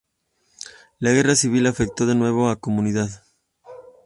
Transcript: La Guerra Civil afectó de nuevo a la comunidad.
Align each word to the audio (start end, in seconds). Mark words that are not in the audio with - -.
La 0.99 1.11
Guerra 1.11 1.35
Civil 1.35 1.67
afectó 1.67 2.07
de 2.07 2.15
nuevo 2.15 2.47
a 2.47 2.55
la 2.55 2.55
comunidad. 2.55 3.21